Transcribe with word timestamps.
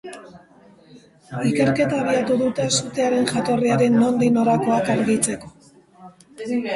Ikerketa 1.49 1.99
abiatu 2.03 2.37
dute 2.39 2.65
sutearen 2.77 3.27
jatorriaren 3.33 3.99
nondik 4.05 4.33
norakoak 4.39 4.89
argitzeko. 4.95 5.51